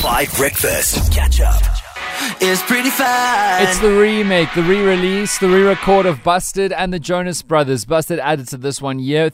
5 0.00 0.34
Breakfast. 0.38 1.12
Catch 1.12 1.42
up. 1.42 1.60
It's 2.40 2.62
pretty 2.62 2.88
fun. 2.88 3.62
It's 3.62 3.78
the 3.80 3.92
remake, 3.92 4.48
the 4.54 4.62
re-release, 4.62 5.38
the 5.38 5.48
re-record 5.48 6.06
of 6.06 6.24
Busted 6.24 6.72
and 6.72 6.90
the 6.90 6.98
Jonas 6.98 7.42
Brothers. 7.42 7.84
Busted 7.84 8.18
added 8.18 8.48
to 8.48 8.56
this 8.56 8.80
one, 8.80 8.98
year 8.98 9.28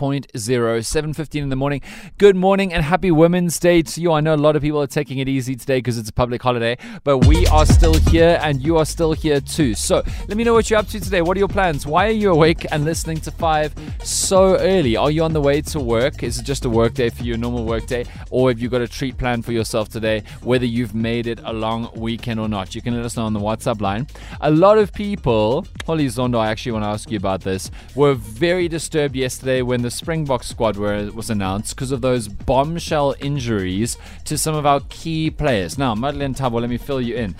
3002.0, 0.00 0.24
7.15 0.32 1.42
in 1.42 1.48
the 1.50 1.56
morning. 1.56 1.82
Good 2.16 2.34
morning 2.34 2.72
and 2.72 2.82
happy 2.82 3.10
Women's 3.10 3.58
Day 3.58 3.82
to 3.82 4.00
you. 4.00 4.12
I 4.12 4.20
know 4.20 4.34
a 4.34 4.36
lot 4.36 4.56
of 4.56 4.62
people 4.62 4.80
are 4.80 4.86
taking 4.86 5.18
it 5.18 5.28
easy 5.28 5.54
today 5.54 5.76
because 5.76 5.98
it's 5.98 6.08
a 6.08 6.12
public 6.12 6.42
holiday, 6.42 6.78
but 7.04 7.26
we 7.26 7.46
are 7.48 7.66
still 7.66 7.92
here 8.08 8.38
and 8.40 8.62
you 8.62 8.78
are 8.78 8.86
still 8.86 9.12
here 9.12 9.42
too. 9.42 9.74
So 9.74 10.02
let 10.26 10.38
me 10.38 10.44
know 10.44 10.54
what 10.54 10.70
you're 10.70 10.78
up 10.78 10.88
to 10.88 11.00
today. 11.00 11.20
What 11.20 11.36
are 11.36 11.40
your 11.40 11.48
plans? 11.48 11.86
Why 11.86 12.06
are 12.06 12.12
you 12.12 12.30
awake 12.30 12.64
and 12.72 12.86
listening 12.86 13.18
to 13.18 13.30
5 13.30 13.74
so 14.02 14.56
early? 14.56 14.96
Are 14.96 15.10
you 15.10 15.22
on 15.22 15.34
the 15.34 15.40
way 15.42 15.60
to 15.60 15.78
work? 15.78 16.22
Is 16.22 16.38
it 16.38 16.44
just 16.44 16.64
a 16.64 16.70
work 16.70 16.94
day 16.94 17.10
for 17.10 17.22
you, 17.22 17.34
a 17.34 17.36
normal 17.36 17.66
work 17.66 17.86
day? 17.86 18.06
Or 18.30 18.48
have 18.48 18.58
you 18.58 18.70
got 18.70 18.80
a 18.80 18.88
treat 18.88 19.18
plan 19.18 19.42
for 19.42 19.52
yourself 19.52 19.90
today, 19.90 20.22
whether 20.42 20.64
you've 20.64 20.94
made 20.94 21.26
it 21.26 21.40
a 21.44 21.52
long 21.52 21.90
weekend 21.94 22.40
or 22.40 22.48
not. 22.48 22.74
You 22.74 22.80
can 22.80 22.96
let 22.96 23.04
us 23.04 23.18
know 23.18 23.26
on 23.26 23.34
the 23.34 23.40
WhatsApp 23.40 23.82
line. 23.82 24.06
A 24.40 24.50
lot 24.50 24.78
of 24.78 24.94
people, 24.94 25.66
Holly 25.84 26.06
Zondo, 26.06 26.38
I 26.38 26.50
actually 26.50 26.72
want 26.72 26.84
to 26.84 26.88
ask 26.88 27.10
you 27.10 27.18
about 27.18 27.42
this, 27.42 27.70
were 27.94 28.14
very 28.14 28.66
disturbed 28.66 29.14
yesterday 29.14 29.60
when 29.60 29.82
the 29.82 29.89
Springbok 29.90 30.42
squad 30.42 30.76
were, 30.76 31.10
was 31.12 31.30
announced 31.30 31.74
because 31.74 31.92
of 31.92 32.00
those 32.00 32.28
bombshell 32.28 33.14
injuries 33.20 33.98
to 34.24 34.38
some 34.38 34.54
of 34.54 34.64
our 34.64 34.80
key 34.88 35.30
players. 35.30 35.76
Now, 35.76 35.94
Madeleine 35.94 36.34
Thabo, 36.34 36.60
let 36.60 36.70
me 36.70 36.78
fill 36.78 37.00
you 37.00 37.16
in. 37.16 37.34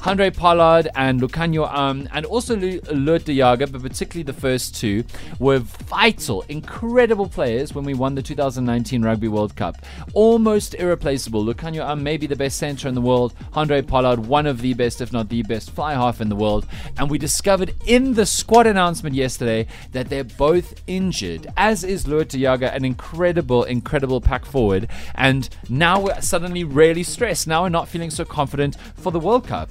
Handré 0.00 0.34
Pollard 0.34 0.88
and 0.94 1.20
Lukhanyo 1.20 1.70
um, 1.70 2.08
and 2.14 2.24
also 2.24 2.56
Lood 2.56 3.24
de 3.24 3.34
Jager, 3.34 3.66
but 3.66 3.82
particularly 3.82 4.22
the 4.22 4.32
first 4.32 4.74
two, 4.74 5.04
were 5.38 5.58
vital, 5.58 6.42
incredible 6.48 7.28
players 7.28 7.74
when 7.74 7.84
we 7.84 7.92
won 7.92 8.14
the 8.14 8.22
2019 8.22 9.02
Rugby 9.02 9.28
World 9.28 9.54
Cup. 9.56 9.76
Almost 10.14 10.74
irreplaceable. 10.76 11.44
Lukhanyo 11.44 11.86
um, 11.86 12.02
maybe 12.02 12.26
the 12.26 12.34
best 12.34 12.56
centre 12.56 12.88
in 12.88 12.94
the 12.94 13.00
world. 13.02 13.34
Andre 13.52 13.82
Pollard, 13.82 14.20
one 14.20 14.46
of 14.46 14.62
the 14.62 14.72
best, 14.72 15.02
if 15.02 15.12
not 15.12 15.28
the 15.28 15.42
best, 15.42 15.70
fly 15.70 15.92
half 15.92 16.22
in 16.22 16.30
the 16.30 16.36
world. 16.36 16.66
And 16.96 17.10
we 17.10 17.18
discovered 17.18 17.74
in 17.84 18.14
the 18.14 18.24
squad 18.24 18.66
announcement 18.66 19.14
yesterday 19.14 19.66
that 19.92 20.08
they're 20.08 20.24
both 20.24 20.80
injured, 20.86 21.46
as 21.58 21.84
is 21.84 22.08
Lood 22.08 22.28
de 22.28 22.38
Jager, 22.38 22.66
an 22.66 22.86
incredible, 22.86 23.64
incredible 23.64 24.22
pack 24.22 24.46
forward. 24.46 24.88
And 25.14 25.46
now 25.68 26.00
we're 26.00 26.22
suddenly 26.22 26.64
really 26.64 27.02
stressed. 27.02 27.46
Now 27.46 27.64
we're 27.64 27.68
not 27.68 27.86
feeling 27.86 28.08
so 28.08 28.24
confident 28.24 28.76
for 28.96 29.12
the 29.12 29.20
World 29.20 29.46
Cup. 29.46 29.68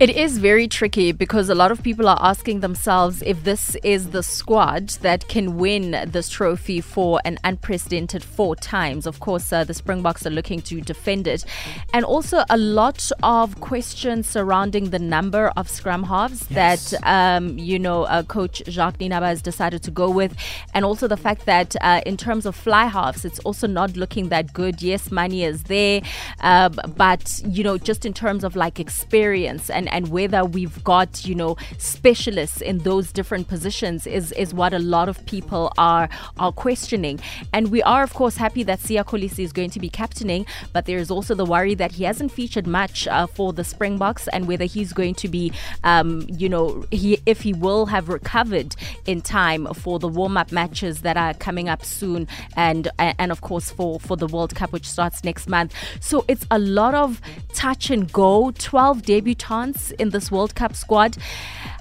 It 0.00 0.10
is 0.10 0.38
very 0.38 0.68
tricky 0.68 1.12
because 1.12 1.48
a 1.48 1.54
lot 1.54 1.70
of 1.70 1.82
people 1.82 2.08
are 2.08 2.18
asking 2.20 2.60
themselves 2.60 3.22
if 3.22 3.44
this 3.44 3.76
is 3.82 4.10
the 4.10 4.22
squad 4.22 4.88
that 5.02 5.28
can 5.28 5.56
win 5.58 5.92
this 6.06 6.28
trophy 6.28 6.80
for 6.80 7.20
an 7.24 7.38
unprecedented 7.44 8.24
four 8.24 8.56
times. 8.56 9.06
Of 9.06 9.20
course, 9.20 9.52
uh, 9.52 9.64
the 9.64 9.74
Springboks 9.74 10.26
are 10.26 10.30
looking 10.30 10.60
to 10.62 10.80
defend 10.80 11.26
it. 11.26 11.44
And 11.92 12.04
also 12.04 12.44
a 12.50 12.56
lot 12.56 13.10
of 13.22 13.60
questions 13.60 14.28
surrounding 14.28 14.90
the 14.90 14.98
number 14.98 15.52
of 15.56 15.68
scrum 15.68 16.04
halves 16.04 16.46
Yes. 16.50 16.90
that, 16.90 17.06
um, 17.06 17.58
you 17.58 17.78
know, 17.78 18.04
uh, 18.04 18.22
Coach 18.22 18.62
Jacques 18.66 18.98
Nienaber 18.98 19.26
has 19.26 19.42
decided 19.42 19.82
to 19.84 19.90
go 19.90 20.10
with. 20.10 20.34
And 20.74 20.84
also 20.84 21.06
the 21.08 21.16
fact 21.16 21.46
that 21.46 21.76
uh, 21.80 22.00
in 22.06 22.16
terms 22.16 22.46
of 22.46 22.54
fly 22.56 22.86
halves, 22.86 23.24
it's 23.24 23.38
also 23.40 23.66
not 23.66 23.96
looking 23.96 24.30
that 24.30 24.52
good. 24.52 24.82
Yes, 24.82 25.10
Manie 25.10 25.44
is 25.44 25.64
there. 25.64 26.02
Uh, 26.40 26.68
but, 26.68 27.40
you 27.46 27.62
know, 27.64 27.78
just 27.78 28.04
in 28.04 28.12
terms 28.14 28.44
of 28.44 28.56
like 28.56 28.80
experience 28.80 29.27
and, 29.34 29.88
and 29.92 30.08
whether 30.08 30.44
we've 30.44 30.82
got, 30.84 31.26
you 31.26 31.34
know, 31.34 31.56
specialists 31.78 32.60
in 32.60 32.78
those 32.78 33.12
different 33.12 33.48
positions 33.48 34.06
is, 34.06 34.32
is 34.32 34.54
what 34.54 34.72
a 34.72 34.78
lot 34.78 35.08
of 35.08 35.24
people 35.26 35.72
are 35.78 36.08
are 36.38 36.52
questioning. 36.52 37.20
And 37.52 37.70
we 37.70 37.82
are, 37.82 38.02
of 38.02 38.14
course, 38.14 38.36
happy 38.36 38.62
that 38.64 38.80
Siya 38.80 39.04
Kolisi 39.04 39.44
is 39.44 39.52
going 39.52 39.70
to 39.70 39.80
be 39.80 39.88
captaining, 39.88 40.46
but 40.72 40.86
there 40.86 40.98
is 40.98 41.10
also 41.10 41.34
the 41.34 41.44
worry 41.44 41.74
that 41.74 41.92
he 41.92 42.04
hasn't 42.04 42.32
featured 42.32 42.66
much 42.66 43.06
uh, 43.08 43.26
for 43.26 43.52
the 43.52 43.64
Springboks 43.64 44.28
and 44.28 44.46
whether 44.46 44.64
he's 44.64 44.92
going 44.92 45.14
to 45.16 45.28
be, 45.28 45.52
um, 45.84 46.26
you 46.28 46.48
know, 46.48 46.84
he 46.90 47.20
if 47.26 47.42
he 47.42 47.52
will 47.52 47.86
have 47.86 48.08
recovered 48.08 48.74
in 49.06 49.20
time 49.20 49.66
for 49.74 49.98
the 49.98 50.08
warm 50.08 50.36
up 50.36 50.52
matches 50.52 51.02
that 51.02 51.16
are 51.16 51.34
coming 51.34 51.68
up 51.68 51.84
soon, 51.84 52.26
and 52.56 52.88
and 52.98 53.32
of 53.32 53.40
course 53.40 53.70
for 53.70 54.00
for 54.00 54.16
the 54.16 54.26
World 54.26 54.54
Cup 54.54 54.72
which 54.72 54.88
starts 54.88 55.24
next 55.24 55.48
month. 55.48 55.74
So 56.00 56.24
it's 56.28 56.46
a 56.50 56.58
lot 56.58 56.94
of 56.94 57.20
touch 57.54 57.90
and 57.90 58.10
go. 58.12 58.50
Twelve 58.52 59.02
debutants 59.20 59.92
in 59.92 60.10
this 60.10 60.30
World 60.30 60.54
Cup 60.54 60.74
squad. 60.74 61.16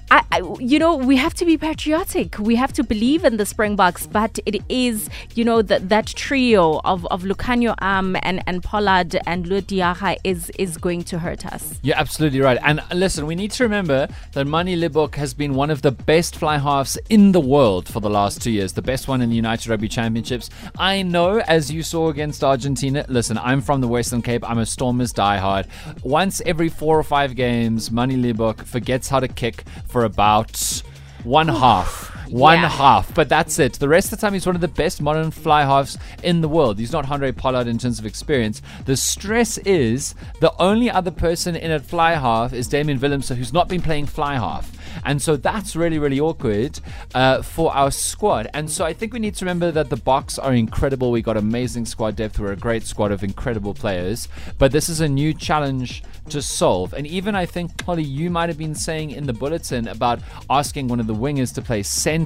I, 0.09 0.23
I, 0.31 0.55
you 0.59 0.79
know, 0.79 0.95
we 0.95 1.17
have 1.17 1.33
to 1.35 1.45
be 1.45 1.57
patriotic. 1.57 2.39
We 2.39 2.55
have 2.55 2.71
to 2.73 2.83
believe 2.83 3.25
in 3.25 3.35
the 3.35 3.45
Springboks, 3.45 4.07
but 4.07 4.39
it 4.45 4.63
is, 4.69 5.09
you 5.35 5.43
know, 5.43 5.61
that 5.61 5.89
that 5.89 6.07
trio 6.07 6.79
of 6.85 7.05
of 7.07 7.23
Lukhanyo 7.23 7.75
Am 7.81 8.15
and 8.23 8.41
and 8.47 8.63
Pollard 8.63 9.17
and 9.25 9.45
de 9.45 10.17
is 10.23 10.49
is 10.51 10.77
going 10.77 11.03
to 11.03 11.19
hurt 11.19 11.45
us. 11.45 11.79
You're 11.81 11.97
absolutely 11.97 12.39
right. 12.39 12.57
And 12.63 12.79
uh, 12.79 12.83
listen, 12.93 13.25
we 13.25 13.35
need 13.35 13.51
to 13.51 13.63
remember 13.63 14.07
that 14.31 14.45
Manie 14.45 14.77
Libbok 14.77 15.15
has 15.15 15.33
been 15.33 15.55
one 15.55 15.69
of 15.69 15.81
the 15.81 15.91
best 15.91 16.37
fly 16.37 16.57
halves 16.57 16.97
in 17.09 17.33
the 17.33 17.41
world 17.41 17.89
for 17.89 17.99
the 17.99 18.09
last 18.09 18.41
two 18.41 18.51
years, 18.51 18.73
the 18.73 18.81
best 18.81 19.09
one 19.09 19.21
in 19.21 19.29
the 19.29 19.35
United 19.35 19.67
Rugby 19.67 19.89
Championships. 19.89 20.49
I 20.77 21.01
know, 21.01 21.39
as 21.39 21.69
you 21.69 21.83
saw 21.83 22.09
against 22.09 22.43
Argentina, 22.45 23.05
listen, 23.09 23.37
I'm 23.37 23.59
from 23.61 23.81
the 23.81 23.87
Western 23.89 24.21
Cape. 24.21 24.49
I'm 24.49 24.59
a 24.59 24.65
Stormers 24.65 25.11
diehard. 25.11 25.67
Once 26.03 26.41
every 26.45 26.69
four 26.69 26.97
or 26.97 27.03
five 27.03 27.35
games, 27.35 27.91
Manie 27.91 28.15
Libbok 28.15 28.63
forgets 28.63 29.09
how 29.09 29.19
to 29.19 29.27
kick 29.27 29.65
for 29.85 29.96
about 30.03 30.83
one 31.23 31.47
half. 31.47 32.16
One 32.29 32.59
Yeah. 32.61 32.69
half, 32.69 33.13
but 33.13 33.29
that's 33.29 33.59
it. 33.59 33.73
The 33.73 33.87
rest 33.87 34.11
of 34.11 34.19
the 34.19 34.25
time, 34.25 34.33
he's 34.33 34.45
one 34.45 34.55
of 34.55 34.61
the 34.61 34.67
best 34.67 35.01
modern 35.01 35.31
fly 35.31 35.63
halves 35.63 35.97
in 36.23 36.41
the 36.41 36.47
world. 36.49 36.79
He's 36.79 36.91
not 36.91 37.09
Andre 37.09 37.31
Pollard 37.31 37.67
in 37.67 37.77
terms 37.77 37.99
of 37.99 38.05
experience. 38.05 38.61
The 38.85 38.97
stress 38.97 39.57
is 39.59 40.15
the 40.39 40.53
only 40.59 40.89
other 40.91 41.11
person 41.11 41.55
in 41.55 41.71
at 41.71 41.85
fly 41.85 42.13
half 42.15 42.53
is 42.53 42.67
Damien 42.67 42.99
Willemse, 42.99 43.33
who's 43.35 43.53
not 43.53 43.67
been 43.67 43.81
playing 43.81 44.07
fly 44.07 44.35
half. 44.35 44.71
And 45.05 45.21
so 45.21 45.35
that's 45.37 45.75
really, 45.75 45.99
really 45.99 46.19
awkward 46.19 46.79
uh, 47.13 47.41
for 47.43 47.73
our 47.73 47.91
squad. 47.91 48.47
And 48.53 48.69
so 48.69 48.83
I 48.83 48.93
think 48.93 49.13
we 49.13 49.19
need 49.19 49.35
to 49.35 49.45
remember 49.45 49.71
that 49.71 49.89
the 49.89 49.97
Boks 49.97 50.39
are 50.41 50.53
incredible. 50.53 51.11
We 51.11 51.21
got 51.21 51.37
amazing 51.37 51.85
squad 51.85 52.15
depth. 52.15 52.39
We're 52.39 52.53
a 52.53 52.55
great 52.57 52.83
squad 52.83 53.11
of 53.11 53.23
incredible 53.23 53.73
players. 53.73 54.27
But 54.57 54.71
this 54.71 54.89
is 54.89 54.99
a 54.99 55.07
new 55.07 55.33
challenge 55.33 56.03
to 56.29 56.41
solve. 56.41 56.93
And 56.93 57.05
even 57.05 57.35
I 57.35 57.45
think, 57.45 57.79
Holly, 57.83 58.03
you 58.03 58.29
might 58.29 58.49
have 58.49 58.57
been 58.57 58.75
saying 58.75 59.11
in 59.11 59.27
the 59.27 59.33
bulletin 59.33 59.87
about 59.87 60.19
asking 60.49 60.87
one 60.87 60.99
of 60.99 61.07
the 61.07 61.15
wingers 61.15 61.53
to 61.55 61.61
play 61.61 61.83
center 61.83 62.16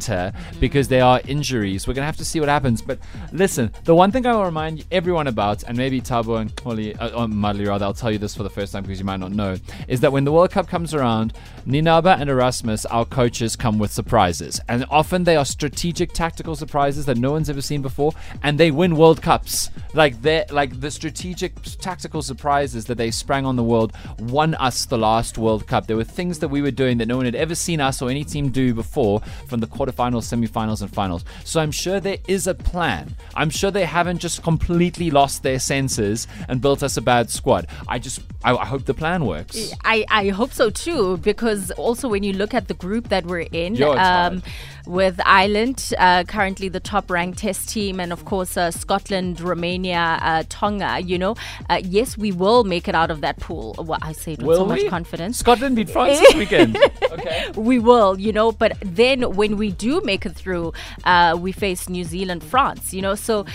because 0.59 0.87
there 0.87 1.03
are 1.03 1.21
injuries. 1.27 1.87
We're 1.87 1.93
going 1.93 2.03
to 2.03 2.07
have 2.07 2.17
to 2.17 2.25
see 2.25 2.39
what 2.39 2.49
happens. 2.49 2.81
But 2.81 2.99
listen, 3.31 3.71
the 3.83 3.95
one 3.95 4.11
thing 4.11 4.25
I 4.25 4.33
will 4.33 4.45
remind 4.45 4.85
everyone 4.91 5.27
about, 5.27 5.63
and 5.63 5.77
maybe 5.77 6.01
Tabo 6.01 6.39
and 6.39 6.59
Holly, 6.59 6.95
uh, 6.95 7.09
or 7.09 7.27
Madly 7.27 7.65
rather, 7.65 7.85
I'll 7.85 7.93
tell 7.93 8.11
you 8.11 8.17
this 8.17 8.35
for 8.35 8.43
the 8.43 8.49
first 8.49 8.73
time 8.73 8.83
because 8.83 8.99
you 8.99 9.05
might 9.05 9.19
not 9.19 9.31
know, 9.31 9.57
is 9.87 9.99
that 10.01 10.11
when 10.11 10.23
the 10.23 10.31
World 10.31 10.51
Cup 10.51 10.67
comes 10.67 10.93
around, 10.93 11.33
Nienaber 11.65 12.19
and 12.19 12.29
Erasmus, 12.29 12.85
our 12.87 13.05
coaches, 13.05 13.55
come 13.55 13.79
with 13.79 13.91
surprises. 13.91 14.59
And 14.67 14.85
often 14.89 15.23
they 15.23 15.35
are 15.35 15.45
strategic, 15.45 16.13
tactical 16.13 16.55
surprises 16.55 17.05
that 17.05 17.17
no 17.17 17.31
one's 17.31 17.49
ever 17.49 17.61
seen 17.61 17.81
before, 17.81 18.13
and 18.43 18.59
they 18.59 18.71
win 18.71 18.95
World 18.95 19.21
Cups. 19.21 19.69
Like 19.93 20.21
they 20.21 20.45
like 20.49 20.79
the 20.79 20.91
strategic, 20.91 21.61
tactical 21.61 22.21
surprises 22.21 22.85
that 22.85 22.97
they 22.97 23.11
sprang 23.11 23.45
on 23.45 23.55
the 23.55 23.63
world 23.63 23.93
won 24.19 24.55
us 24.55 24.85
the 24.85 24.97
last 24.97 25.37
World 25.37 25.67
Cup. 25.67 25.87
There 25.87 25.97
were 25.97 26.03
things 26.03 26.39
that 26.39 26.47
we 26.47 26.61
were 26.61 26.71
doing 26.71 26.97
that 26.97 27.07
no 27.07 27.17
one 27.17 27.25
had 27.25 27.35
ever 27.35 27.55
seen 27.55 27.81
us 27.81 28.01
or 28.01 28.09
any 28.09 28.23
team 28.23 28.49
do 28.49 28.73
before 28.73 29.21
from 29.47 29.59
the 29.59 29.67
quarterfinals, 29.81 30.47
semifinals, 30.47 30.81
and 30.81 30.93
finals. 30.93 31.25
So 31.43 31.59
I'm 31.59 31.71
sure 31.71 31.99
there 31.99 32.17
is 32.27 32.47
a 32.47 32.53
plan. 32.53 33.15
I'm 33.35 33.49
sure 33.49 33.71
they 33.71 33.85
haven't 33.85 34.19
just 34.19 34.43
completely 34.43 35.11
lost 35.11 35.43
their 35.43 35.59
senses 35.59 36.27
and 36.47 36.61
built 36.61 36.83
us 36.83 36.97
a 36.97 37.01
bad 37.01 37.29
squad. 37.29 37.67
I 37.87 37.99
just, 37.99 38.21
I, 38.43 38.55
I 38.55 38.65
hope 38.65 38.85
the 38.85 38.93
plan 38.93 39.25
works. 39.25 39.73
I, 39.83 40.05
I 40.09 40.29
hope 40.29 40.51
so 40.51 40.69
too, 40.69 41.17
because 41.17 41.71
also 41.71 42.07
when 42.07 42.23
you 42.23 42.33
look 42.33 42.53
at 42.53 42.67
the 42.67 42.73
group 42.73 43.09
that 43.09 43.25
we're 43.25 43.47
in, 43.51 43.75
Yo, 43.75 43.93
it's 43.93 44.43
with 44.85 45.19
Ireland, 45.25 45.93
uh, 45.97 46.23
currently 46.23 46.69
the 46.69 46.79
top 46.79 47.09
ranked 47.09 47.39
test 47.39 47.69
team, 47.69 47.99
and 47.99 48.11
of 48.11 48.25
course 48.25 48.57
uh, 48.57 48.71
Scotland, 48.71 49.39
Romania, 49.39 50.19
uh, 50.21 50.43
Tonga, 50.49 50.99
you 51.01 51.17
know, 51.17 51.35
uh, 51.69 51.81
yes, 51.83 52.17
we 52.17 52.31
will 52.31 52.63
make 52.63 52.87
it 52.87 52.95
out 52.95 53.11
of 53.11 53.21
that 53.21 53.39
pool. 53.39 53.75
Well, 53.77 53.99
I 54.01 54.13
say 54.13 54.33
it 54.33 54.41
with 54.41 54.57
so 54.57 54.65
much 54.65 54.87
confidence. 54.87 55.37
Scotland 55.37 55.75
beat 55.75 55.89
France 55.89 56.19
this 56.19 56.35
weekend. 56.35 56.77
Okay. 57.11 57.51
we 57.55 57.77
will, 57.77 58.17
you 58.19 58.31
know, 58.31 58.53
but 58.53 58.77
then 58.81 59.35
when 59.35 59.57
we 59.57 59.71
do 59.71 59.99
make 60.01 60.25
it 60.25 60.33
through, 60.33 60.71
uh, 61.03 61.37
we 61.37 61.51
face 61.51 61.89
New 61.89 62.05
Zealand, 62.05 62.41
France, 62.41 62.93
you 62.93 63.01
know, 63.01 63.15
so 63.15 63.45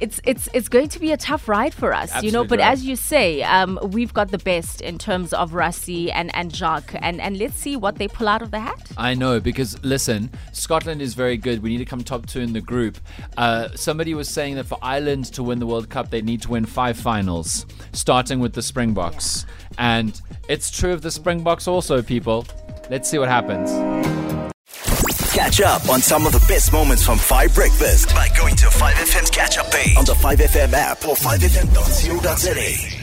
it's 0.00 0.20
it's 0.24 0.48
it's 0.54 0.68
going 0.68 0.88
to 0.88 0.98
be 0.98 1.12
a 1.12 1.16
tough 1.16 1.46
ride 1.46 1.74
for 1.74 1.92
us, 1.92 2.22
you 2.22 2.32
know. 2.32 2.44
But 2.44 2.60
ride. 2.60 2.72
as 2.72 2.84
you 2.84 2.96
say, 2.96 3.42
um, 3.42 3.78
we've 3.82 4.14
got 4.14 4.23
the 4.30 4.38
best 4.38 4.80
in 4.80 4.98
terms 4.98 5.32
of 5.32 5.52
Rassie 5.52 6.10
and 6.12 6.34
and 6.34 6.54
Jacques, 6.54 6.94
and 7.00 7.20
and 7.20 7.38
let's 7.38 7.56
see 7.56 7.76
what 7.76 7.96
they 7.96 8.08
pull 8.08 8.28
out 8.28 8.42
of 8.42 8.50
the 8.50 8.60
hat. 8.60 8.90
I 8.96 9.14
know 9.14 9.40
because 9.40 9.82
listen, 9.84 10.30
Scotland 10.52 11.02
is 11.02 11.14
very 11.14 11.36
good. 11.36 11.62
We 11.62 11.70
need 11.70 11.78
to 11.78 11.84
come 11.84 12.02
top 12.02 12.26
two 12.26 12.40
in 12.40 12.52
the 12.52 12.60
group. 12.60 12.98
Uh, 13.36 13.68
somebody 13.74 14.14
was 14.14 14.28
saying 14.28 14.56
that 14.56 14.64
for 14.64 14.78
Ireland 14.82 15.26
to 15.34 15.42
win 15.42 15.58
the 15.58 15.66
World 15.66 15.90
Cup, 15.90 16.10
they 16.10 16.22
need 16.22 16.42
to 16.42 16.50
win 16.50 16.64
five 16.64 16.96
finals, 16.96 17.66
starting 17.92 18.40
with 18.40 18.52
the 18.54 18.62
Springboks. 18.62 19.46
And 19.78 20.20
it's 20.48 20.70
true 20.70 20.92
of 20.92 21.02
the 21.02 21.10
Springboks 21.10 21.66
also, 21.68 22.02
people. 22.02 22.46
Let's 22.90 23.08
see 23.08 23.18
what 23.18 23.28
happens. 23.28 23.70
Catch 25.34 25.60
up 25.62 25.88
on 25.88 26.00
some 26.00 26.26
of 26.26 26.32
the 26.32 26.44
best 26.46 26.72
moments 26.72 27.04
from 27.04 27.18
5 27.18 27.54
Breakfast 27.56 28.14
by 28.14 28.28
going 28.38 28.54
to 28.54 28.66
5FM's 28.66 29.30
catch 29.30 29.58
up 29.58 29.68
page 29.70 29.96
on 29.96 30.04
the 30.04 30.12
5FM 30.12 30.72
app 30.72 31.04
or 31.04 31.16
5FM.co.za. 31.16 32.93